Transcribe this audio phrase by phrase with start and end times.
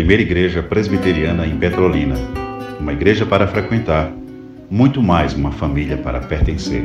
[0.00, 2.14] primeira igreja presbiteriana em Petrolina.
[2.80, 4.10] Uma igreja para frequentar,
[4.70, 6.84] muito mais uma família para pertencer.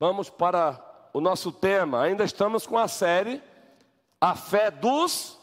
[0.00, 0.76] Vamos para
[1.12, 2.02] o nosso tema.
[2.02, 3.40] Ainda estamos com a série
[4.20, 5.38] A Fé dos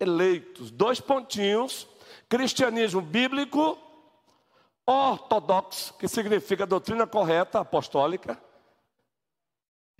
[0.00, 0.72] Eleitos.
[0.72, 1.86] Dois pontinhos:
[2.28, 3.78] cristianismo bíblico,
[4.84, 8.36] ortodoxo, que significa doutrina correta, apostólica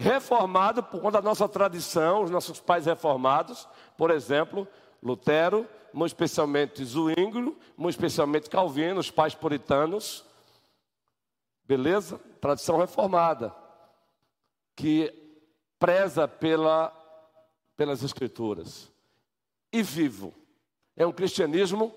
[0.03, 4.67] reformado por conta da nossa tradição, os nossos pais reformados, por exemplo,
[5.03, 10.25] Lutero, muito especialmente Zwinglio, muito especialmente Calvino, os pais puritanos.
[11.65, 12.19] Beleza?
[12.41, 13.55] Tradição reformada,
[14.75, 15.13] que
[15.79, 16.93] preza pela,
[17.77, 18.91] pelas escrituras.
[19.73, 20.35] E vivo.
[20.97, 21.95] É um cristianismo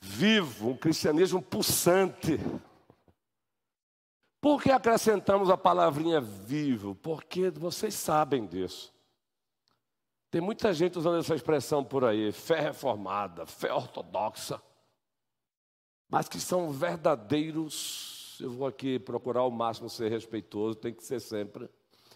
[0.00, 2.40] vivo, um cristianismo pulsante.
[4.42, 6.96] Por que acrescentamos a palavrinha vivo?
[6.96, 8.92] Porque vocês sabem disso.
[10.32, 14.60] Tem muita gente usando essa expressão por aí, fé reformada, fé ortodoxa,
[16.08, 18.36] mas que são verdadeiros.
[18.40, 21.70] Eu vou aqui procurar ao máximo ser respeitoso, tem que ser sempre,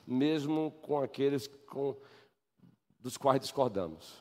[0.04, 1.96] mesmo com aqueles com,
[2.98, 4.20] dos quais discordamos,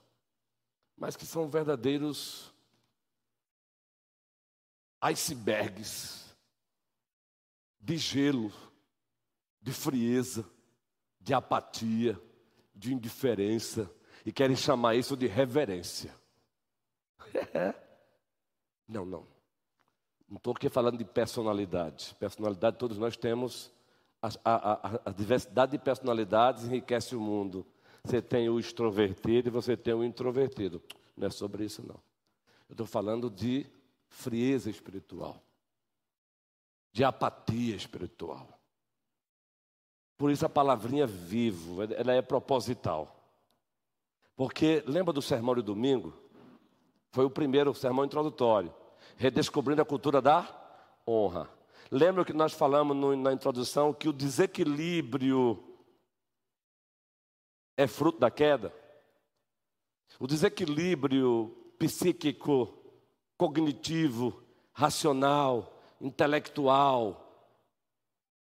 [0.95, 2.53] mas que são verdadeiros
[5.01, 6.24] icebergs
[7.85, 8.51] de gelo,
[9.61, 10.43] de frieza,
[11.21, 12.19] de apatia,
[12.73, 13.89] de indiferença,
[14.25, 16.13] e querem chamar isso de reverência.
[18.87, 19.25] Não, não.
[20.29, 22.15] Não estou aqui falando de personalidade.
[22.19, 23.71] Personalidade todos nós temos.
[24.21, 27.65] A, a, a, a, diversidade de personalidades enriquece o mundo.
[28.03, 30.83] Você tem o extrovertido e você tem o introvertido.
[31.17, 31.99] Não é sobre isso, não.
[32.69, 33.65] Eu estou falando de
[34.07, 35.43] frieza espiritual
[36.95, 38.47] de apatia espiritual.
[40.17, 43.13] Por isso a palavrinha vivo, ela é proposital.
[44.33, 46.13] Porque lembra do sermão de domingo?
[47.11, 48.73] Foi o primeiro sermão introdutório,
[49.17, 50.47] redescobrindo a cultura da
[51.05, 51.49] honra.
[51.91, 55.61] Lembra que nós falamos no, na introdução que o desequilíbrio
[57.75, 58.73] é fruto da queda?
[60.17, 62.73] O desequilíbrio psíquico,
[63.37, 64.41] cognitivo,
[64.71, 67.25] racional, intelectual,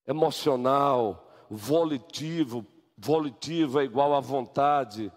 [0.05, 2.65] emocional, volitivo,
[2.97, 5.11] volitivo é igual a vontade,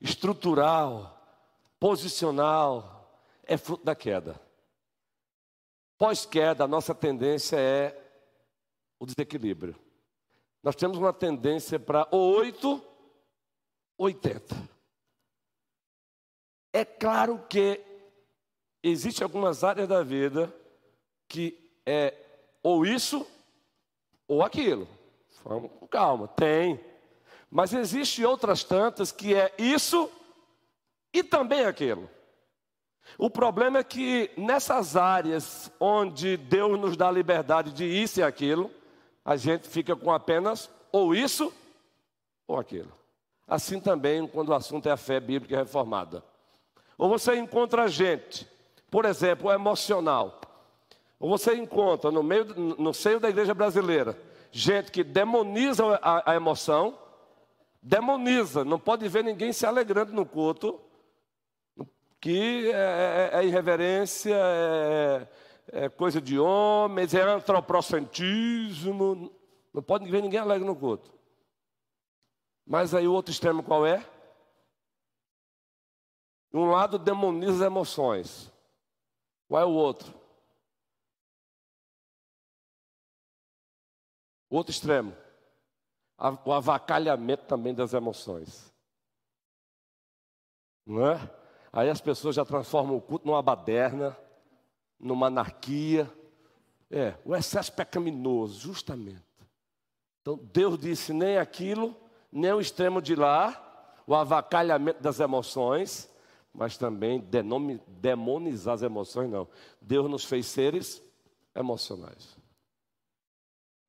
[0.00, 1.18] estrutural,
[1.80, 4.40] posicional, é fruto da queda.
[5.96, 7.98] Pós-queda, a nossa tendência é
[9.00, 9.74] o desequilíbrio.
[10.62, 12.82] Nós temos uma tendência para 8,
[13.96, 14.54] 80.
[16.72, 17.80] É claro que
[18.82, 20.54] existem algumas áreas da vida
[21.28, 22.14] que é
[22.62, 23.26] ou isso
[24.26, 24.88] ou aquilo.
[25.44, 26.80] Vamos com calma, tem.
[27.50, 30.10] Mas existe outras tantas que é isso
[31.12, 32.08] e também aquilo.
[33.16, 38.70] O problema é que nessas áreas onde Deus nos dá liberdade de isso e aquilo,
[39.24, 41.52] a gente fica com apenas ou isso
[42.46, 42.92] ou aquilo.
[43.46, 46.22] Assim também quando o assunto é a fé bíblica reformada.
[46.98, 48.46] Ou você encontra gente,
[48.90, 50.37] por exemplo, emocional,
[51.18, 54.16] ou você encontra no, meio, no seio da igreja brasileira
[54.50, 56.98] gente que demoniza a, a emoção,
[57.82, 60.80] demoniza, não pode ver ninguém se alegrando no culto,
[62.20, 65.28] que é, é, é irreverência, é,
[65.72, 69.32] é, coisa de homens, é antropocentrismo,
[69.72, 71.12] não pode ver ninguém alegre no culto.
[72.66, 74.04] Mas aí o outro extremo qual é?
[76.52, 78.52] Um lado demoniza as emoções.
[79.46, 80.12] Qual é o outro?
[84.50, 85.14] Outro extremo,
[86.44, 88.72] o avacalhamento também das emoções.
[90.86, 91.30] Não é?
[91.70, 94.16] Aí as pessoas já transformam o culto numa baderna,
[94.98, 96.10] numa anarquia.
[96.90, 99.22] É, o excesso pecaminoso, justamente.
[100.22, 101.94] Então Deus disse nem aquilo,
[102.32, 106.10] nem o extremo de lá, o avacalhamento das emoções,
[106.54, 107.22] mas também
[107.86, 109.46] demonizar as emoções, não.
[109.82, 111.02] Deus nos fez seres
[111.54, 112.37] emocionais.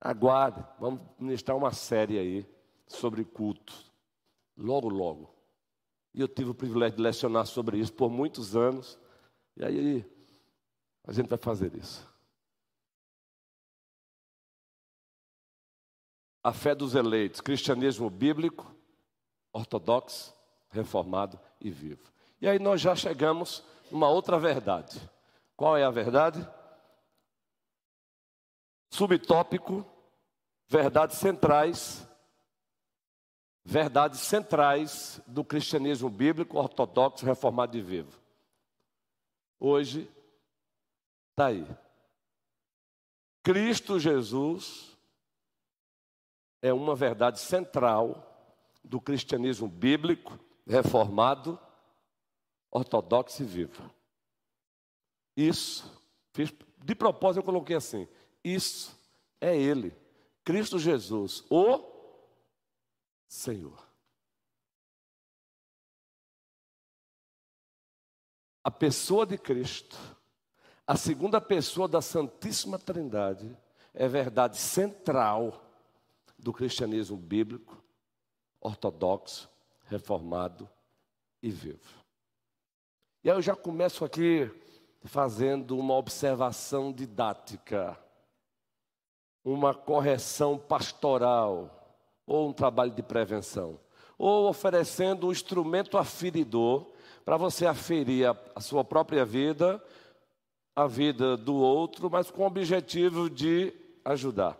[0.01, 2.49] Aguarde, vamos ministrar uma série aí
[2.87, 3.73] sobre culto.
[4.57, 5.33] Logo, logo.
[6.13, 8.97] E eu tive o privilégio de lecionar sobre isso por muitos anos.
[9.55, 10.05] E aí
[11.05, 12.07] a gente vai fazer isso.
[16.41, 18.73] A fé dos eleitos, cristianismo bíblico,
[19.51, 20.33] ortodoxo,
[20.69, 22.09] reformado e vivo.
[22.41, 24.99] E aí nós já chegamos numa outra verdade.
[25.57, 26.47] Qual é a verdade?
[28.89, 29.85] Subtópico:
[30.67, 32.07] verdades centrais,
[33.63, 38.19] verdades centrais do cristianismo bíblico, ortodoxo, reformado e vivo.
[39.59, 40.09] Hoje,
[41.31, 41.67] está aí.
[43.43, 44.97] Cristo Jesus
[46.61, 48.25] é uma verdade central
[48.83, 51.59] do cristianismo bíblico, reformado,
[52.71, 53.89] ortodoxo e vivo.
[55.35, 55.89] Isso,
[56.33, 56.53] fiz,
[56.83, 58.07] de propósito eu coloquei assim:
[58.43, 58.97] isso
[59.39, 59.95] é Ele,
[60.43, 61.83] Cristo Jesus, o
[63.27, 63.87] Senhor.
[68.63, 69.97] A pessoa de Cristo,
[70.85, 73.57] a segunda pessoa da Santíssima Trindade,
[73.93, 75.63] é verdade central
[76.37, 77.81] do cristianismo bíblico,
[78.59, 79.49] ortodoxo,
[79.85, 80.69] reformado
[81.41, 81.99] e vivo.
[83.23, 84.49] E aí eu já começo aqui
[85.03, 87.99] fazendo uma observação didática,
[89.43, 93.79] uma correção pastoral, ou um trabalho de prevenção,
[94.17, 96.91] ou oferecendo um instrumento aferidor
[97.25, 99.83] para você aferir a, a sua própria vida,
[100.75, 103.73] a vida do outro, mas com o objetivo de
[104.05, 104.57] ajudar.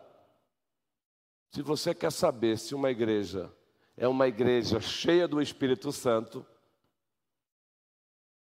[1.52, 3.52] Se você quer saber se uma igreja
[4.00, 6.46] é uma igreja cheia do Espírito Santo,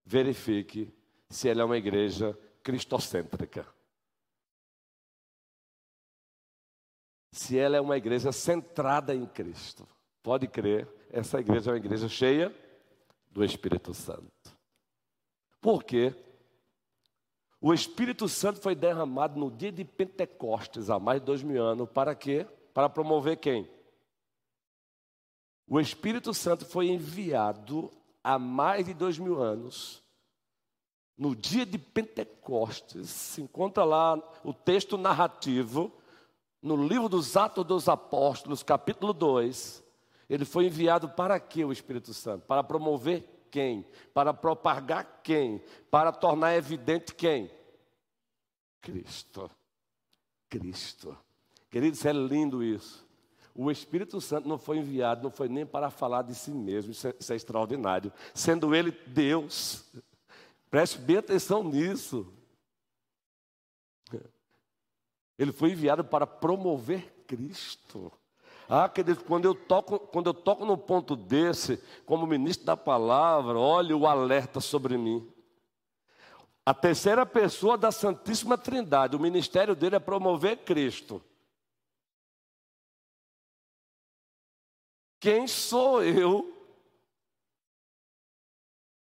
[0.06, 0.94] verifique
[1.30, 3.68] se ela é uma igreja cristocêntrica.
[7.34, 9.88] Se ela é uma igreja centrada em Cristo.
[10.22, 12.56] Pode crer, essa igreja é uma igreja cheia
[13.30, 14.32] do Espírito Santo.
[15.60, 16.14] Por quê?
[17.60, 21.90] O Espírito Santo foi derramado no dia de Pentecostes, há mais de dois mil anos,
[21.90, 22.46] para quê?
[22.74, 23.70] Para promover quem?
[25.68, 27.92] O Espírito Santo foi enviado
[28.24, 30.04] há mais de dois mil anos
[31.18, 35.94] no dia de Pentecostes, se encontra lá o texto narrativo,
[36.62, 39.84] no livro dos Atos dos Apóstolos, capítulo 2.
[40.30, 42.46] Ele foi enviado para quê, o Espírito Santo?
[42.46, 43.86] Para promover quem?
[44.14, 45.62] Para propagar quem?
[45.90, 47.52] Para tornar evidente quem?
[48.82, 49.50] Cristo.
[50.50, 51.18] Cristo.
[51.70, 53.06] Queridos, é lindo isso.
[53.54, 57.08] O Espírito Santo não foi enviado, não foi nem para falar de si mesmo, isso
[57.08, 58.12] é, isso é extraordinário.
[58.34, 59.86] Sendo Ele Deus,
[60.72, 62.26] Preste bem atenção nisso.
[65.42, 68.12] Ele foi enviado para promover Cristo.
[68.70, 73.58] Ah, querido, quando eu toco, quando eu toco num ponto desse, como ministro da palavra,
[73.58, 75.28] olhe o alerta sobre mim.
[76.64, 81.20] A terceira pessoa da Santíssima Trindade, o ministério dele é promover Cristo.
[85.20, 86.56] Quem sou eu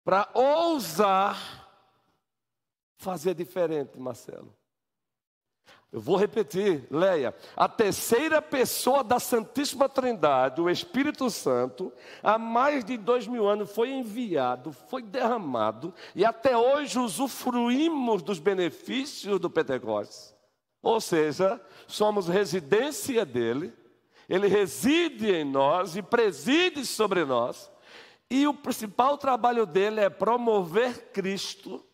[0.04, 1.68] para ousar
[2.98, 4.59] fazer diferente, Marcelo.
[5.92, 7.34] Eu vou repetir, leia.
[7.56, 11.92] A terceira pessoa da Santíssima Trindade, o Espírito Santo,
[12.22, 18.38] há mais de dois mil anos foi enviado, foi derramado, e até hoje usufruímos dos
[18.38, 20.32] benefícios do Pentecostes.
[20.80, 23.72] Ou seja, somos residência dele,
[24.28, 27.68] ele reside em nós e preside sobre nós.
[28.30, 31.84] E o principal trabalho dele é promover Cristo,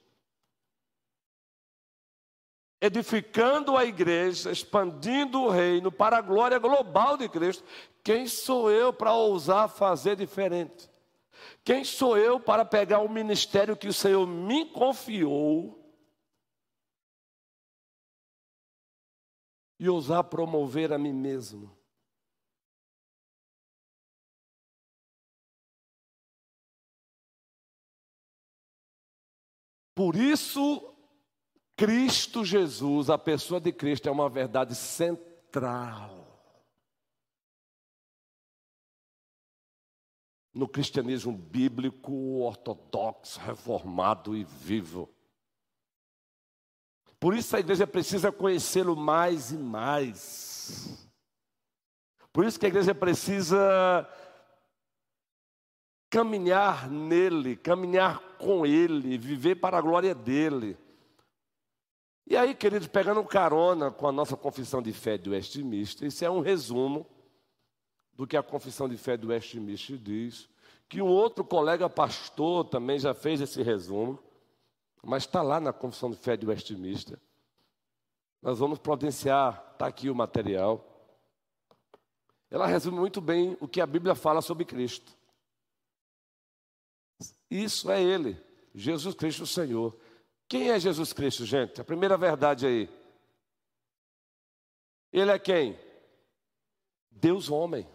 [2.81, 7.65] edificando a igreja, expandindo o reino para a glória global de Cristo.
[8.03, 10.91] Quem sou eu para ousar fazer diferente?
[11.65, 15.83] Quem sou eu para pegar o ministério que o Senhor me confiou
[19.79, 21.77] e ousar promover a mim mesmo?
[29.95, 30.96] Por isso,
[31.77, 36.25] Cristo Jesus, a pessoa de Cristo, é uma verdade central.
[40.55, 45.11] No cristianismo bíblico, ortodoxo, reformado e vivo.
[47.21, 51.07] Por isso a igreja precisa conhecê-lo mais e mais.
[52.33, 54.09] Por isso que a igreja precisa
[56.09, 60.79] caminhar nele, caminhar com ele, viver para a glória dele.
[62.27, 66.31] E aí, queridos, pegando carona com a nossa confissão de fé do Westminster, isso é
[66.31, 67.07] um resumo
[68.13, 70.49] do que a confissão de fé do Westminster diz,
[70.89, 74.19] que um outro colega pastor também já fez esse resumo,
[75.05, 77.19] mas está lá na confissão de fé do Westminster.
[78.43, 80.85] Nós vamos providenciar, está aqui o material.
[82.51, 85.13] Ela resume muito bem o que a Bíblia fala sobre Cristo.
[87.49, 88.37] Isso é Ele,
[88.75, 89.97] Jesus Cristo o Senhor.
[90.49, 91.81] Quem é Jesus Cristo, gente?
[91.81, 92.89] A primeira verdade aí.
[95.13, 95.79] Ele é quem?
[97.11, 97.87] Deus homem.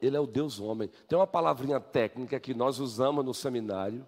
[0.00, 0.88] Ele é o Deus homem.
[1.06, 4.06] Tem uma palavrinha técnica que nós usamos no seminário.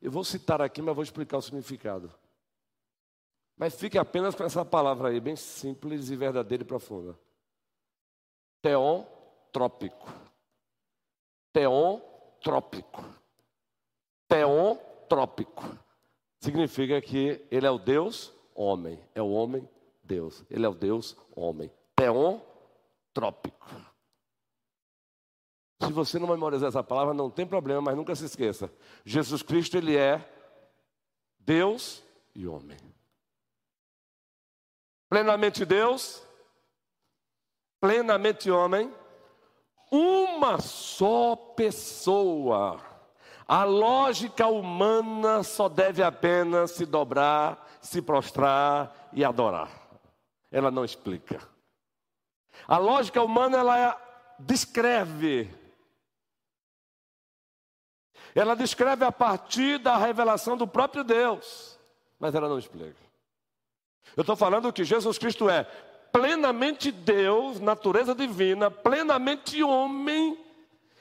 [0.00, 2.12] Eu vou citar aqui, mas vou explicar o significado.
[3.56, 7.18] Mas fique apenas com essa palavra aí, bem simples e verdadeira e profunda.
[8.62, 9.04] Teon
[9.52, 10.08] trópico.
[11.52, 12.00] Teon
[12.40, 13.17] trópico.
[14.28, 14.76] Teon
[15.08, 15.64] trópico.
[16.40, 19.02] Significa que ele é o Deus homem.
[19.14, 19.68] É o homem
[20.02, 20.44] Deus.
[20.50, 21.70] Ele é o Deus homem.
[21.96, 22.40] Teon
[23.12, 23.66] trópico.
[25.82, 28.70] Se você não memorizar essa palavra, não tem problema, mas nunca se esqueça.
[29.04, 30.28] Jesus Cristo, ele é
[31.38, 32.02] Deus
[32.34, 32.76] e homem.
[35.08, 36.22] Plenamente Deus,
[37.80, 38.92] plenamente homem,
[39.90, 42.97] uma só pessoa.
[43.48, 49.70] A lógica humana só deve apenas se dobrar, se prostrar e adorar.
[50.52, 51.40] Ela não explica.
[52.66, 53.98] A lógica humana ela
[54.38, 55.50] descreve.
[58.34, 61.78] Ela descreve a partir da revelação do próprio Deus,
[62.20, 63.00] mas ela não explica.
[64.14, 65.64] Eu estou falando que Jesus Cristo é
[66.12, 70.47] plenamente Deus, natureza divina, plenamente homem.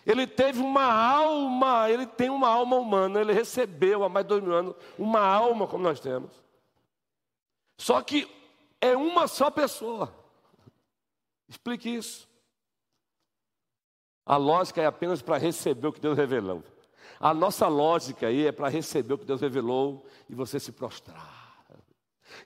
[0.08, 4.42] Ele teve uma alma, ele tem uma alma humana, ele recebeu há mais de dois
[4.42, 6.32] mil anos uma alma como nós temos.
[7.78, 8.26] Só que
[8.80, 10.16] é uma só pessoa.
[11.50, 12.26] Explique isso.
[14.26, 16.64] A lógica é apenas para receber o que Deus revelou.
[17.20, 21.66] A nossa lógica aí é para receber o que Deus revelou e você se prostrar.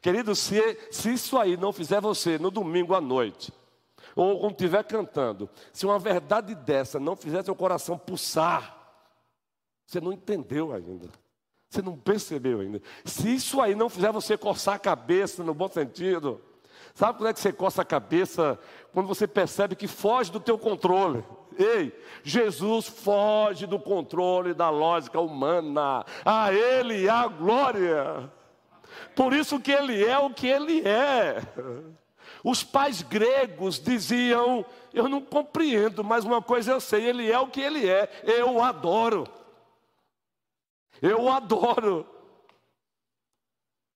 [0.02, 3.54] Querido, se, se isso aí não fizer você no domingo à noite,
[4.16, 8.78] ou quando estiver cantando, se uma verdade dessa não fizer seu coração pulsar,
[9.86, 11.10] você não entendeu ainda.
[11.70, 12.82] Você não percebeu ainda.
[13.06, 16.42] Se isso aí não fizer você coçar a cabeça no bom sentido,
[16.94, 18.60] Sabe quando é que você coça a cabeça?
[18.94, 21.24] Quando você percebe que foge do teu controle.
[21.58, 26.06] Ei, Jesus foge do controle da lógica humana.
[26.26, 28.32] A Ele a glória.
[29.16, 31.42] Por isso que Ele é o que Ele é.
[32.44, 37.48] Os pais gregos diziam: Eu não compreendo, mas uma coisa eu sei, Ele é o
[37.48, 38.10] que Ele é.
[38.24, 39.26] Eu o adoro.
[41.02, 42.08] Eu o adoro.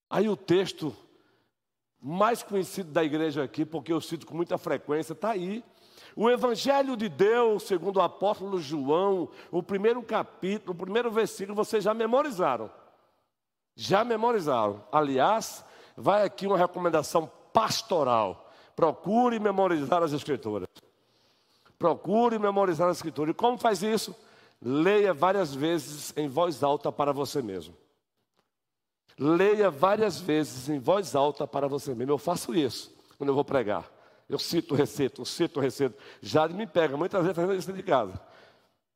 [0.09, 0.95] Aí o texto
[1.99, 5.63] mais conhecido da igreja aqui, porque eu cito com muita frequência, está aí.
[6.15, 11.83] O Evangelho de Deus, segundo o apóstolo João, o primeiro capítulo, o primeiro versículo, vocês
[11.83, 12.71] já memorizaram.
[13.75, 14.83] Já memorizaram.
[14.91, 15.65] Aliás,
[15.97, 18.51] vai aqui uma recomendação pastoral.
[18.75, 20.67] Procure memorizar as Escrituras.
[21.79, 23.31] Procure memorizar as Escrituras.
[23.31, 24.13] E como faz isso?
[24.61, 27.73] Leia várias vezes em voz alta para você mesmo.
[29.17, 32.11] Leia várias vezes em voz alta para você mesmo.
[32.11, 33.89] Eu faço isso quando eu vou pregar.
[34.27, 35.95] Eu cito receito, cito receito.
[36.21, 38.19] Já me pega muitas vezes fazendo isso de casa.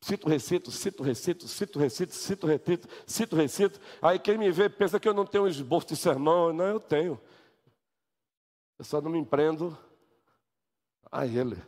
[0.01, 3.79] Cito receito, cito receito, cito receito, cito receito, cito receito.
[4.01, 6.51] Aí quem me vê pensa que eu não tenho um esboço de sermão.
[6.51, 7.19] Não, eu tenho.
[8.79, 9.77] Eu só não me empreendo
[11.11, 11.61] a ele.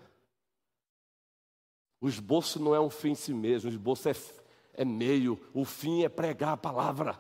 [2.00, 4.13] O esboço não é um fim em si mesmo, o esboço é,
[4.74, 7.20] é meio, o fim é pregar a palavra.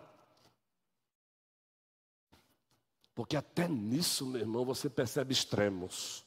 [3.13, 6.25] Porque até nisso, meu irmão, você percebe extremos.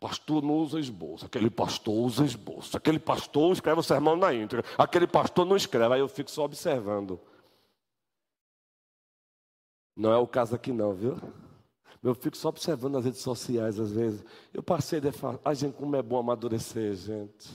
[0.00, 4.66] Pastor não usa esboço, aquele pastor usa esboço, aquele pastor escreve o sermão na íntegra,
[4.76, 7.20] aquele pastor não escreve, aí eu fico só observando.
[9.94, 11.16] Não é o caso aqui não, viu?
[12.02, 14.24] Eu fico só observando nas redes sociais às vezes.
[14.52, 17.48] Eu passei de falar, ai gente, como é bom amadurecer, gente.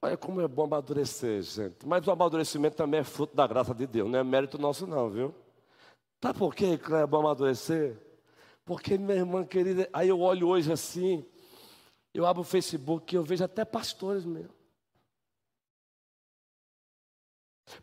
[0.00, 1.86] Olha como é bom amadurecer, gente.
[1.86, 5.10] Mas o amadurecimento também é fruto da graça de Deus, não é mérito nosso não,
[5.10, 5.34] viu?
[6.22, 7.96] Sabe por que é bom amadurecer?
[8.64, 11.24] Porque, minha irmã querida, aí eu olho hoje assim,
[12.14, 14.61] eu abro o Facebook e eu vejo até pastores mesmo.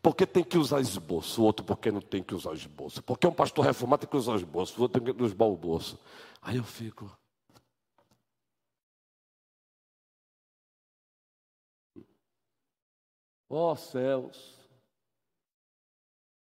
[0.01, 3.01] Porque tem que usar esboço, o outro porque não tem que usar esboço.
[3.03, 5.99] Porque um pastor reformado tem que usar esboço, o outro tem que usar o bolso.
[6.41, 7.11] Aí eu fico.
[13.49, 14.59] Ó oh, céus,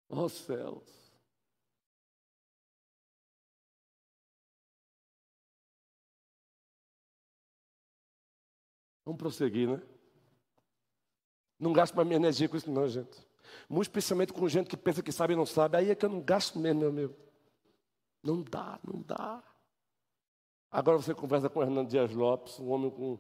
[0.09, 0.99] ó oh, céus.
[9.05, 9.81] Vamos prosseguir, né?
[11.59, 13.28] Não gasto mais minha energia com isso, não, gente.
[13.69, 15.77] Muito especialmente com gente que pensa que sabe e não sabe.
[15.77, 17.15] Aí é que eu não gasto mesmo, meu amigo.
[18.23, 19.43] Não dá, não dá.
[20.71, 23.19] Agora você conversa com o Hernando Dias Lopes, um homem com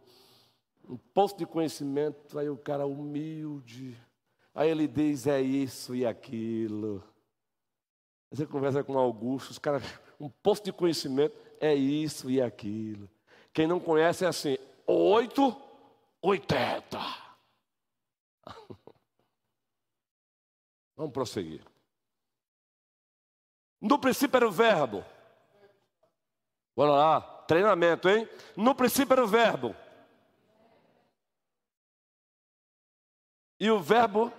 [0.89, 3.97] um posto de conhecimento, aí o cara humilde.
[4.55, 7.03] Aí ele diz é isso e aquilo.
[8.31, 9.83] Você conversa com Augusto, os caras,
[10.21, 13.09] um posto de conhecimento é isso e aquilo.
[13.53, 15.57] Quem não conhece é assim, oito
[16.21, 16.99] 80.
[20.99, 21.63] Vamos prosseguir.
[23.81, 25.05] No princípio era o verbo.
[26.75, 28.29] Bora lá, treinamento, hein?
[28.57, 29.77] No princípio era o verbo.
[33.61, 34.33] E o verbo.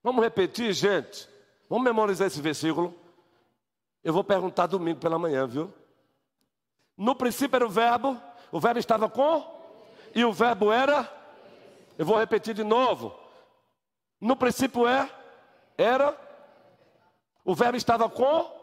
[0.00, 1.28] Vamos repetir, gente?
[1.68, 2.94] Vamos memorizar esse versículo?
[4.04, 5.74] Eu vou perguntar domingo pela manhã, viu?
[6.96, 8.16] No princípio era o verbo,
[8.52, 9.44] o verbo estava com,
[10.14, 11.12] e o verbo era.
[11.98, 13.19] Eu vou repetir de novo.
[14.20, 15.10] No princípio é,
[15.78, 16.16] era,
[17.44, 18.60] o verbo estava com,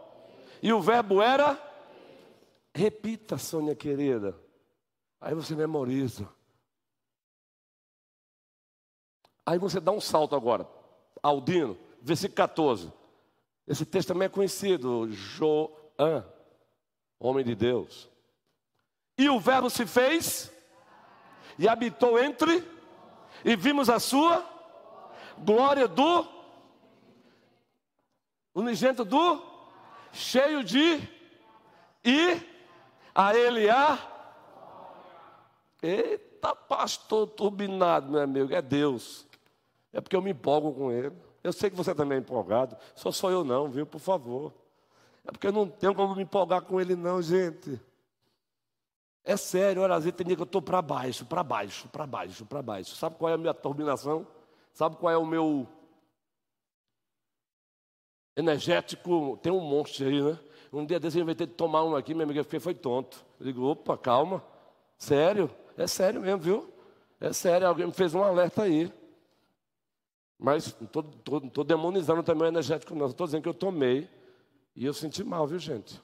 [0.61, 1.63] e o verbo era.
[2.73, 4.37] Repita, Sônia querida.
[5.19, 6.29] Aí você memoriza.
[9.43, 10.67] Aí você dá um salto agora.
[11.23, 12.93] Aldino, versículo 14.
[13.65, 15.11] Esse texto também é conhecido.
[15.11, 15.71] João,
[17.19, 18.09] homem de Deus.
[19.17, 20.51] E o Verbo se fez
[21.57, 22.63] e habitou entre,
[23.43, 24.56] e vimos a sua
[25.43, 26.27] glória do
[28.53, 29.41] unigênito do
[30.11, 30.99] cheio de
[32.03, 32.41] e
[33.13, 33.97] a ele a
[35.81, 39.27] Eita, pastor turbinado, meu amigo, é Deus.
[39.93, 41.15] É porque eu me empolgo com ele.
[41.43, 43.85] Eu sei que você também é empolgado, só sou eu não, viu?
[43.85, 44.53] Por favor.
[45.23, 47.79] É porque eu não tenho como me empolgar com ele, não, gente.
[49.23, 52.07] É sério, olha, às vezes tem dia que eu estou para baixo, para baixo, para
[52.07, 52.95] baixo, para baixo.
[52.95, 54.25] Sabe qual é a minha turbinação?
[54.77, 55.67] Sabe qual é o meu
[58.35, 59.39] energético?
[59.41, 60.39] Tem um monstro aí, né?
[60.71, 63.25] Um dia desse eu inventei de tomar um aqui, minha amiga porque foi tonto.
[63.39, 64.45] Eu digo, opa, calma.
[64.95, 65.49] Sério?
[65.75, 66.73] É sério mesmo, viu?
[67.19, 68.93] É sério, alguém me fez um alerta aí.
[70.37, 73.07] Mas não estou demonizando também o energético, não.
[73.07, 74.07] Estou dizendo que eu tomei
[74.75, 75.99] e eu senti mal, viu, gente?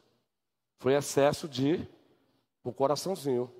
[0.79, 1.87] Foi excesso de
[2.63, 3.53] o coraçãozinho.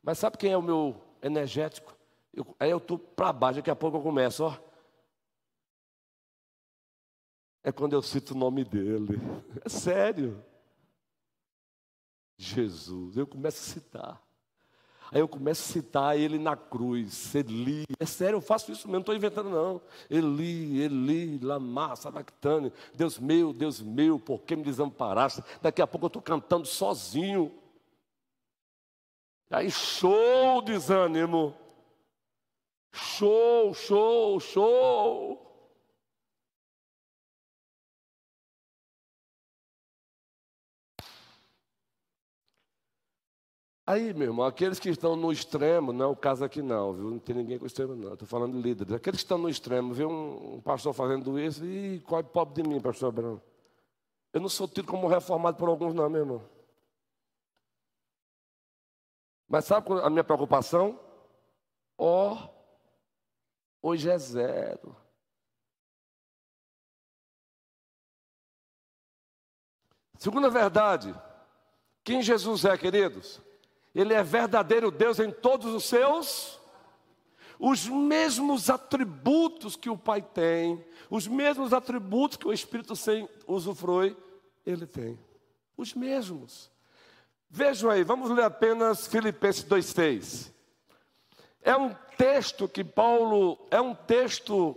[0.00, 1.93] Mas sabe quem é o meu energético?
[2.34, 4.56] Eu, aí eu estou para baixo, daqui a pouco eu começo, ó.
[7.62, 9.18] É quando eu cito o nome dele.
[9.64, 10.44] É sério.
[12.36, 14.24] Jesus, eu começo a citar.
[15.12, 17.84] Aí eu começo a citar ele na cruz, Eli.
[18.00, 19.80] É sério, eu faço isso mesmo, não estou inventando não.
[20.10, 22.72] Eli, Eli, lama, sabactane.
[22.94, 25.42] Deus meu, Deus meu, por que me desamparaste?
[25.62, 27.52] Daqui a pouco eu estou cantando sozinho.
[29.50, 31.54] Aí show desânimo.
[32.94, 35.44] Show, show, show.
[43.86, 47.10] Aí, meu irmão, aqueles que estão no extremo, não é o caso aqui não, viu?
[47.10, 48.12] Não tem ninguém com extremo, não.
[48.14, 48.94] Estou falando de líderes.
[48.94, 52.68] Aqueles que estão no extremo, vê um, pastor fazendo isso e qual é pobre de
[52.68, 53.42] mim, pastor Abraão?
[54.32, 56.42] Eu não sou tido como reformado por alguns, não, meu irmão.
[59.48, 60.98] Mas sabe a minha preocupação?
[61.98, 62.53] Ó, oh,
[63.84, 64.96] hoje é zero.
[70.16, 71.14] Segunda verdade,
[72.02, 73.42] quem Jesus é, queridos?
[73.94, 76.58] Ele é verdadeiro Deus em todos os seus,
[77.58, 84.16] os mesmos atributos que o Pai tem, os mesmos atributos que o Espírito Santo usufrui,
[84.64, 85.18] ele tem.
[85.76, 86.70] Os mesmos.
[87.50, 90.53] Vejam aí, vamos ler apenas Filipenses 2,6.
[91.64, 94.76] É um texto que Paulo, é um texto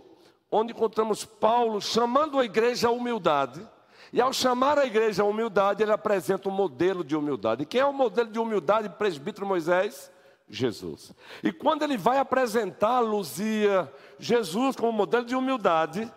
[0.50, 3.64] onde encontramos Paulo chamando a igreja à humildade.
[4.10, 7.66] E ao chamar a igreja à humildade, ele apresenta um modelo de humildade.
[7.66, 10.10] Quem é o modelo de humildade, presbítero Moisés?
[10.48, 11.12] Jesus.
[11.44, 16.10] E quando ele vai apresentar Luzia, Jesus como modelo de humildade,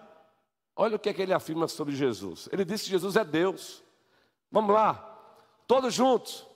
[0.74, 2.48] olha o que é que ele afirma sobre Jesus.
[2.50, 3.84] Ele disse Jesus é Deus.
[4.50, 4.94] Vamos lá,
[5.68, 6.48] todos juntos.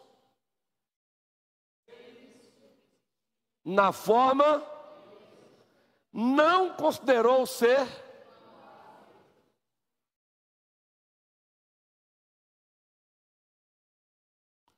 [3.66, 4.64] Na forma,
[6.14, 7.88] não considerou ser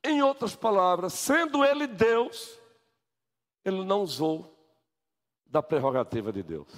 [0.08, 2.58] Em outras palavras, sendo ele Deus,
[3.66, 4.58] ele não usou
[5.46, 6.70] da prerrogativa de Deus.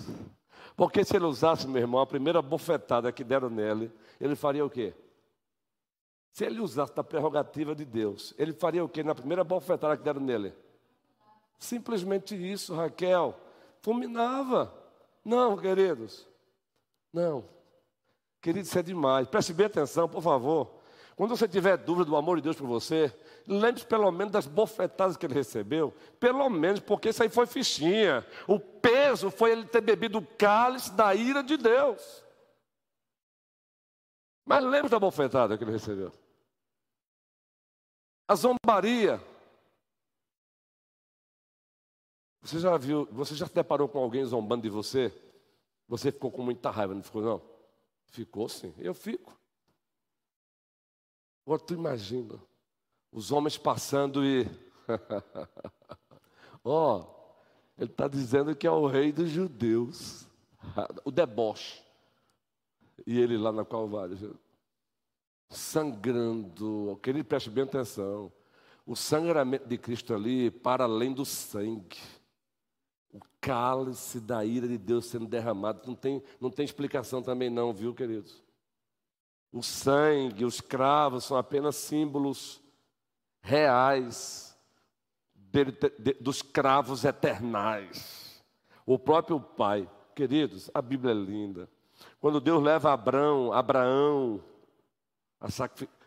[0.75, 4.69] Porque se ele usasse, meu irmão, a primeira bofetada que deram nele, ele faria o
[4.69, 4.95] quê?
[6.31, 10.03] Se ele usasse da prerrogativa de Deus, ele faria o quê na primeira bofetada que
[10.03, 10.51] deram nele?
[11.59, 13.37] Simplesmente isso, Raquel.
[13.81, 14.73] Fulminava.
[15.23, 16.27] Não, queridos.
[17.13, 17.43] Não.
[18.41, 19.27] Queridos, isso é demais.
[19.27, 20.79] Preste bem atenção, por favor.
[21.17, 23.13] Quando você tiver dúvida do amor de Deus por você,
[23.45, 25.93] lembre-se pelo menos das bofetadas que ele recebeu.
[26.17, 28.25] Pelo menos, porque isso aí foi fichinha.
[28.47, 32.23] O peso foi ele ter bebido o cálice da ira de Deus.
[34.45, 36.13] Mas lembre da bofetada que ele recebeu.
[38.25, 39.21] A zombaria.
[42.41, 45.13] Você já viu, você já se deparou com alguém zombando de você?
[45.87, 47.41] Você ficou com muita raiva, não ficou não?
[48.05, 49.37] Ficou sim, eu fico.
[51.45, 52.39] Agora tu imagina,
[53.11, 54.47] os homens passando e.
[56.63, 57.19] Ó, oh,
[57.77, 60.27] ele está dizendo que é o rei dos judeus.
[61.05, 61.81] O deboche.
[63.07, 64.37] E ele lá na Calvário,
[65.49, 66.99] sangrando.
[67.01, 68.31] Querido, preste bem atenção.
[68.85, 71.97] O sangramento de Cristo ali, para além do sangue.
[73.11, 75.81] O cálice da ira de Deus sendo derramado.
[75.87, 78.43] Não tem, não tem explicação também, não, viu, queridos?
[79.51, 82.61] O sangue, os cravos são apenas símbolos
[83.41, 84.55] reais
[85.33, 88.43] dele, de, dos cravos eternais.
[88.85, 91.69] O próprio Pai, queridos, a Bíblia é linda.
[92.19, 94.43] Quando Deus leva Abraão, Abraão
[95.39, 95.97] a sacrificar,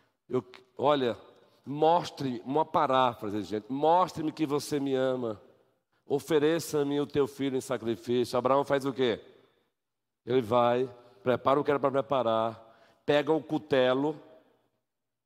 [0.77, 1.17] olha,
[1.65, 3.65] mostre uma paráfrase, gente.
[3.69, 5.41] Mostre-me que você me ama.
[6.05, 8.37] Ofereça-me o teu filho em sacrifício.
[8.37, 9.19] Abraão faz o quê?
[10.25, 10.89] Ele vai,
[11.21, 14.21] prepara o que era para preparar, pega o cutelo,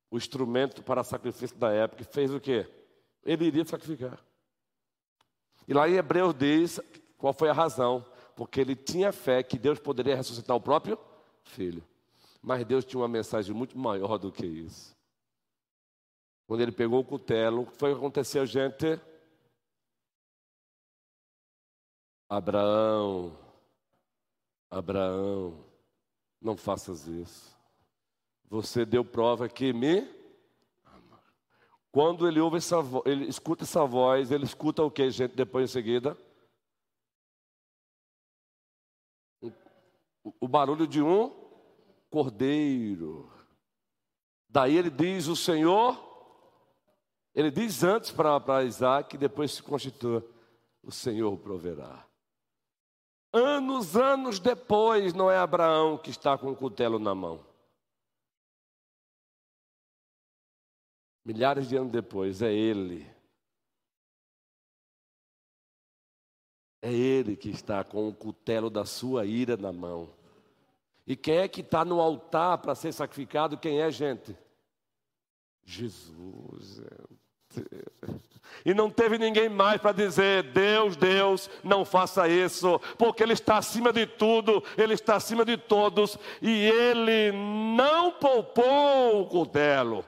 [0.10, 2.68] o instrumento para sacrifício da época, e fez o quê?
[3.24, 4.20] Ele iria sacrificar.
[5.68, 6.80] E lá em Hebreus diz
[7.18, 8.06] qual foi a razão.
[8.36, 10.98] Porque ele tinha fé que Deus poderia ressuscitar o próprio
[11.44, 11.84] filho.
[12.42, 14.96] Mas Deus tinha uma mensagem muito maior do que isso.
[16.46, 19.00] Quando ele pegou o cutelo, o que foi que aconteceu, gente?
[22.30, 23.38] Abraão,
[24.70, 25.66] Abraão,
[26.42, 27.58] não faças isso.
[28.50, 30.00] Você deu prova que me
[30.86, 31.22] ama.
[31.92, 35.74] Quando ele ouve essa ele escuta essa voz, ele escuta o que, gente, depois em
[35.74, 36.18] seguida?
[40.40, 41.30] O barulho de um
[42.10, 43.32] cordeiro.
[44.50, 45.98] Daí ele diz: O Senhor,
[47.34, 50.26] ele diz antes para Isaac, depois se constitua:
[50.84, 52.06] O Senhor proverá.
[53.34, 57.46] Anos, anos depois, não é Abraão que está com o cutelo na mão.
[61.26, 63.06] Milhares de anos depois, é ele.
[66.82, 70.13] É ele que está com o cutelo da sua ira na mão.
[71.06, 73.58] E quem é que está no altar para ser sacrificado?
[73.58, 74.38] Quem é, gente?
[75.66, 76.82] Jesus.
[78.65, 83.58] E não teve ninguém mais para dizer: Deus, Deus, não faça isso, porque Ele está
[83.58, 90.04] acima de tudo, Ele está acima de todos, e Ele não poupou o cutelo.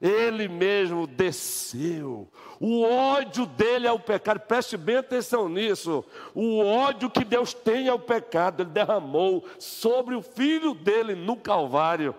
[0.00, 2.28] Ele mesmo desceu.
[2.60, 6.04] O ódio dele ao pecado, preste bem atenção nisso.
[6.34, 12.14] O ódio que Deus tem ao pecado, ele derramou sobre o filho dele no Calvário.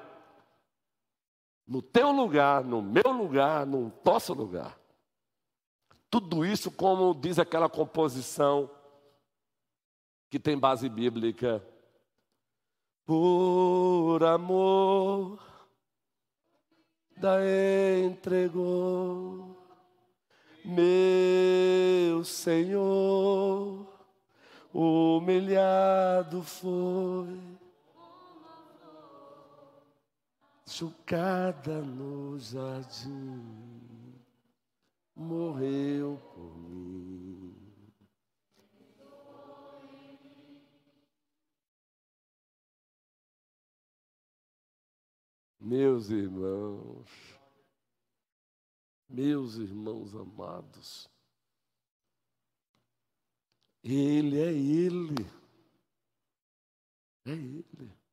[1.67, 4.77] No teu lugar, no meu lugar, no nosso lugar.
[6.09, 8.69] Tudo isso, como diz aquela composição
[10.29, 11.65] que tem base bíblica.
[13.05, 15.39] Por amor
[17.17, 17.37] da
[18.03, 19.55] entregou,
[20.63, 23.87] meu Senhor,
[24.73, 27.54] humilhado foi,
[30.75, 34.13] chocada no jardim,
[35.15, 37.55] morreu por mim.
[45.61, 47.09] Meus irmãos,
[49.07, 51.09] meus irmãos amados,
[53.81, 55.25] Ele é Ele,
[57.25, 58.04] é Ele.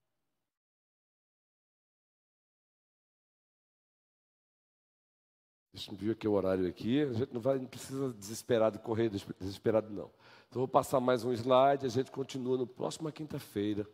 [5.90, 7.02] Ver aqui o horário aqui.
[7.02, 10.10] A gente não, vai, não precisa desesperado correr desesperado, não.
[10.48, 11.86] Então, vou passar mais um slide.
[11.86, 13.88] A gente continua no próxima quinta-feira,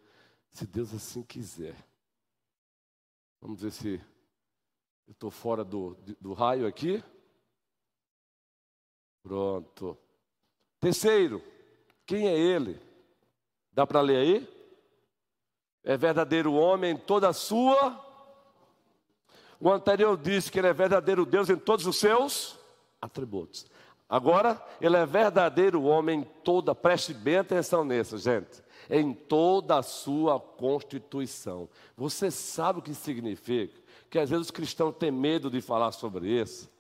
[0.51, 1.77] se Deus assim quiser.
[3.41, 4.01] Vamos ver se
[5.07, 7.03] eu estou fora do, do raio aqui.
[9.23, 9.97] Pronto.
[10.81, 11.43] Terceiro,
[12.05, 12.81] quem é ele?
[13.73, 14.59] Dá para ler aí?
[15.85, 18.08] É verdadeiro homem em toda a sua.
[19.61, 22.59] O anterior disse que ele é verdadeiro Deus em todos os seus
[23.01, 23.67] atributos.
[24.09, 29.83] Agora, ele é verdadeiro homem em toda, preste bem atenção nisso, gente em toda a
[29.83, 31.69] sua constituição.
[31.97, 33.81] Você sabe o que significa?
[34.09, 36.71] Que às vezes os cristãos têm medo de falar sobre isso.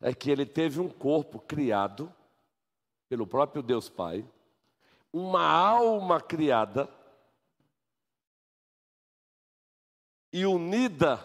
[0.00, 2.12] É que ele teve um corpo criado
[3.08, 4.24] pelo próprio Deus Pai,
[5.12, 6.88] uma alma criada
[10.32, 11.22] e unida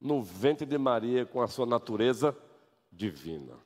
[0.00, 2.36] no ventre de Maria com a sua natureza
[2.90, 3.56] divina.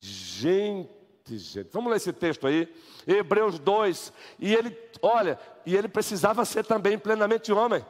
[0.00, 1.70] Gente gente.
[1.72, 2.72] Vamos ler esse texto aí,
[3.06, 4.12] Hebreus 2.
[4.38, 7.84] E ele, olha, e ele precisava ser também plenamente homem,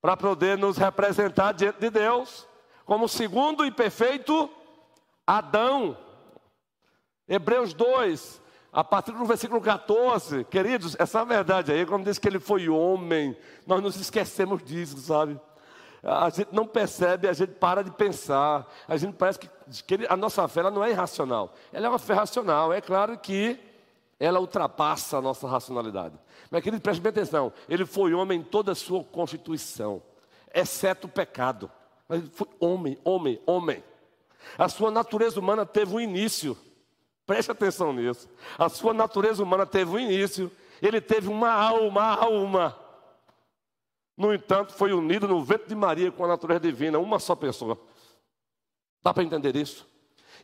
[0.00, 2.46] para poder nos representar diante de Deus,
[2.84, 4.48] como segundo e perfeito
[5.26, 5.98] Adão.
[7.28, 8.40] Hebreus 2,
[8.72, 13.36] a partir do versículo 14, queridos, essa verdade aí, quando diz que ele foi homem,
[13.66, 15.40] nós nos esquecemos disso, sabe?
[16.02, 19.48] A gente não percebe, a gente para de pensar, a gente parece que,
[19.86, 23.58] que a nossa fé não é irracional, ela é uma fé racional, é claro que
[24.18, 26.14] ela ultrapassa a nossa racionalidade.
[26.50, 30.02] Mas, querido, preste bem atenção, ele foi homem em toda a sua constituição,
[30.52, 31.70] exceto o pecado.
[32.08, 33.82] Mas ele foi homem, homem, homem.
[34.58, 36.58] A sua natureza humana teve um início.
[37.26, 38.28] Preste atenção nisso.
[38.58, 40.50] A sua natureza humana teve um início.
[40.80, 42.76] Ele teve uma alma, alma.
[44.22, 47.76] No entanto, foi unido no ventre de Maria com a natureza divina, uma só pessoa.
[49.02, 49.84] Dá para entender isso?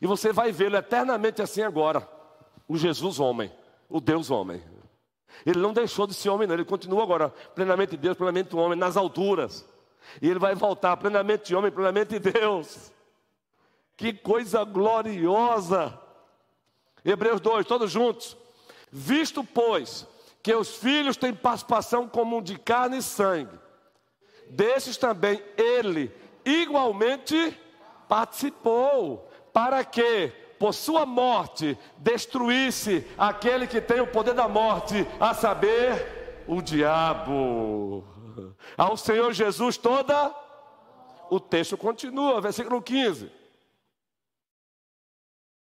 [0.01, 2.05] E você vai vê-lo eternamente assim agora.
[2.67, 3.49] O Jesus homem,
[3.87, 4.61] o Deus homem.
[5.45, 6.55] Ele não deixou de ser homem, não.
[6.55, 9.65] Ele continua agora plenamente Deus, plenamente homem, nas alturas.
[10.21, 12.91] E ele vai voltar plenamente homem, plenamente Deus.
[13.95, 15.97] Que coisa gloriosa!
[17.05, 18.35] Hebreus 2, todos juntos.
[18.91, 20.05] Visto, pois,
[20.43, 23.57] que os filhos têm participação comum de carne e sangue,
[24.49, 26.11] desses também ele
[26.43, 27.57] igualmente
[28.07, 35.33] participou, para que, por sua morte, destruísse aquele que tem o poder da morte, a
[35.33, 38.03] saber, o diabo.
[38.77, 40.33] Ao Senhor Jesus toda.
[41.29, 43.39] O texto continua, versículo 15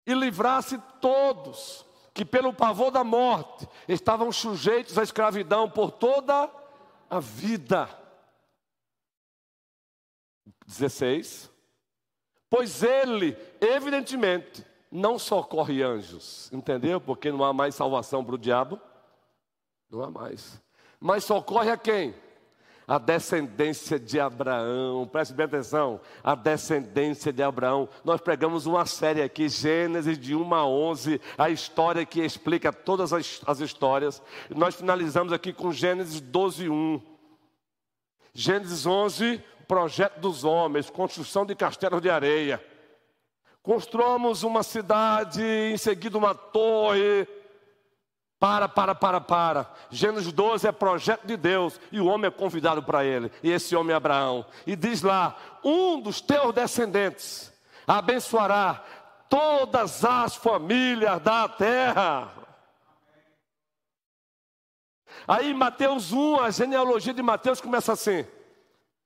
[0.06, 6.50] e livrasse todos que, pelo pavor da morte, estavam sujeitos à escravidão por toda
[7.10, 7.90] a vida.
[10.66, 11.50] 16.
[12.50, 17.02] Pois ele, evidentemente, não socorre anjos, entendeu?
[17.02, 18.80] Porque não há mais salvação para o diabo.
[19.90, 20.62] Não há mais.
[21.00, 22.14] Mas socorre a quem?
[22.88, 25.08] a descendência de Abraão.
[25.08, 27.90] Preste bem atenção, a descendência de Abraão.
[28.04, 33.12] Nós pregamos uma série aqui, Gênesis de 1 a 11, a história que explica todas
[33.14, 34.22] as, as histórias.
[34.50, 37.02] Nós finalizamos aqui com Gênesis 12, 1.
[38.34, 42.64] Gênesis 11, projeto dos homens, construção de castelos de areia.
[43.62, 47.28] Construamos uma cidade, em seguida uma torre,
[48.40, 49.72] para, para, para, para.
[49.90, 53.32] Gênesis 12 é projeto de Deus e o homem é convidado para ele.
[53.42, 54.46] E esse homem é Abraão.
[54.68, 57.52] E diz lá: um dos teus descendentes
[57.88, 58.84] abençoará
[59.30, 62.32] todas as famílias da terra.
[65.28, 68.26] Aí Mateus 1, a genealogia de Mateus começa assim: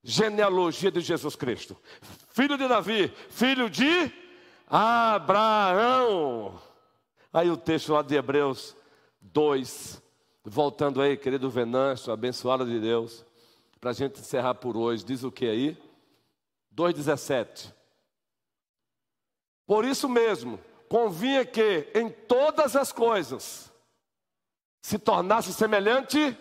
[0.04, 1.78] genealogia de Jesus Cristo,
[2.32, 4.12] filho de Davi, filho de
[4.68, 6.60] Abraão.
[7.32, 8.76] Aí o texto lá de Hebreus
[9.22, 10.02] 2.
[10.44, 13.26] Voltando aí, querido Venâncio, abençoado de Deus,
[13.80, 15.78] para a gente encerrar por hoje, diz o que aí?
[16.76, 17.74] 2,17.
[19.68, 23.72] Por isso mesmo, convinha que em todas as coisas
[24.82, 26.36] se tornasse semelhante.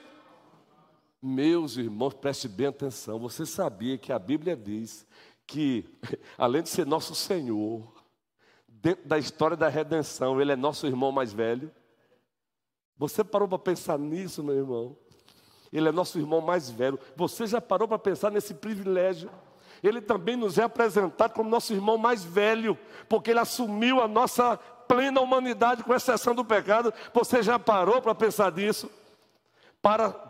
[1.20, 3.18] Meus irmãos, preste bem atenção.
[3.18, 5.04] Você sabia que a Bíblia diz
[5.44, 5.84] que,
[6.38, 7.92] além de ser nosso Senhor,
[8.68, 11.72] dentro da história da redenção, Ele é nosso irmão mais velho?
[12.96, 14.96] Você parou para pensar nisso, meu irmão?
[15.72, 16.98] Ele é nosso irmão mais velho.
[17.16, 19.30] Você já parou para pensar nesse privilégio?
[19.82, 22.78] Ele também nos é apresentado como nosso irmão mais velho,
[23.08, 26.92] porque ele assumiu a nossa plena humanidade, com exceção do pecado.
[27.12, 28.90] Você já parou para pensar nisso?
[29.82, 30.27] Para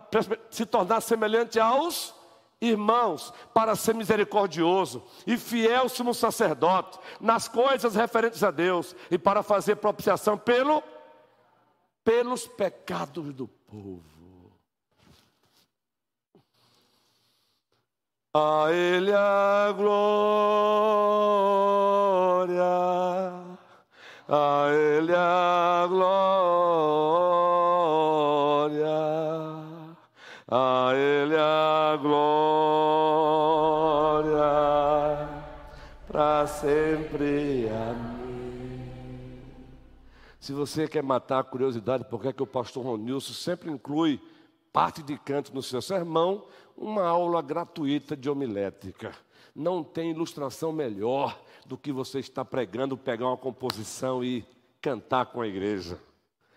[0.50, 2.14] se tornar semelhante aos
[2.60, 9.42] irmãos, para ser misericordioso e fiel sumo sacerdote nas coisas referentes a Deus e para
[9.44, 10.82] fazer propiciação pelo
[12.04, 14.02] pelos pecados do povo.
[18.32, 19.92] A Ele a glória,
[24.26, 27.67] a Ele a glória,
[30.50, 32.18] a Ele a glória,
[36.06, 37.68] para sempre.
[37.68, 38.18] Amém.
[40.40, 44.18] Se você quer matar a curiosidade, por que, é que o pastor Ronilson sempre inclui
[44.72, 49.12] parte de canto no seu sermão, uma aula gratuita de homilética.
[49.54, 54.46] Não tem ilustração melhor do que você está pregando, pegar uma composição e
[54.80, 56.00] cantar com a igreja.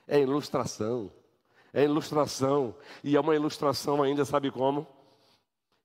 [0.08, 1.12] É ilustração.
[1.74, 2.76] É ilustração.
[3.04, 4.88] E é uma ilustração ainda, sabe como?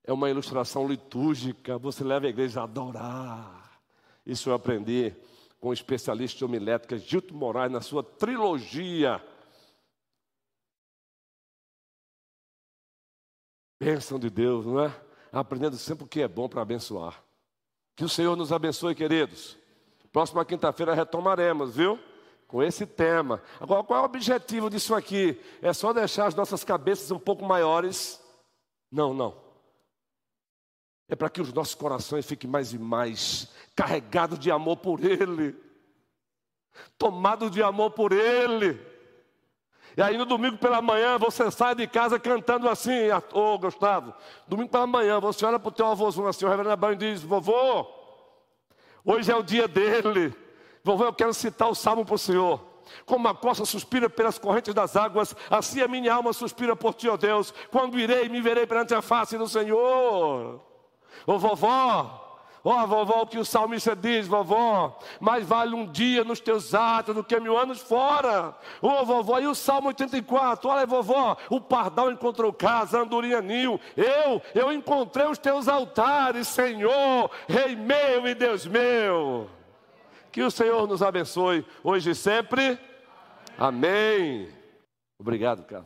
[0.04, 1.78] É uma ilustração litúrgica.
[1.78, 3.80] Você leva a igreja a adorar.
[4.24, 5.14] Isso eu aprendi
[5.60, 9.22] com o especialista em homilética Gilto Moraes na sua trilogia.
[13.78, 14.94] Bênção de Deus, não é?
[15.32, 17.22] Aprendendo sempre o que é bom para abençoar.
[17.94, 19.56] Que o Senhor nos abençoe, queridos.
[20.12, 21.98] Próxima quinta-feira retomaremos, viu?
[22.46, 23.42] Com esse tema.
[23.60, 25.40] Agora, qual é o objetivo disso aqui?
[25.60, 28.20] É só deixar as nossas cabeças um pouco maiores?
[28.90, 29.46] Não, não.
[31.08, 35.54] É para que os nossos corações fiquem mais e mais carregados de amor por Ele,
[36.98, 38.80] tomados de amor por Ele.
[39.96, 44.12] E aí no domingo pela manhã você sai de casa cantando assim, ô oh, Gustavo,
[44.46, 47.86] domingo pela manhã você olha para o teu avôzão assim, o reverendo Banho diz, vovô,
[49.04, 50.34] hoje é o dia dele.
[50.86, 52.60] Vovô, eu quero citar o salmo para o Senhor.
[53.04, 57.08] Como a costa suspira pelas correntes das águas, assim a minha alma suspira por ti,
[57.08, 57.52] ó Deus.
[57.72, 60.60] Quando irei, me verei perante a face do Senhor.
[61.26, 62.22] Ô vovó,
[62.62, 66.74] Ó, oh, vovó, o que o salmista diz, vovó, mais vale um dia nos teus
[66.74, 68.56] atos do que mil anos fora.
[68.82, 70.68] Ô, oh, vovó, e o Salmo 84?
[70.68, 73.80] Olha, vovó, o pardal encontrou casa, andorinha ninho.
[73.96, 79.48] Eu, eu encontrei os teus altares, Senhor, Rei meu e Deus meu.
[80.36, 82.78] Que o Senhor nos abençoe hoje e sempre.
[83.56, 84.50] Amém.
[85.18, 85.84] Obrigado, cara.